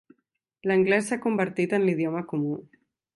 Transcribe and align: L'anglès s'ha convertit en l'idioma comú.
L'anglès 0.69 1.11
s'ha 1.11 1.19
convertit 1.27 1.77
en 1.79 1.85
l'idioma 1.85 2.23
comú. 2.33 2.57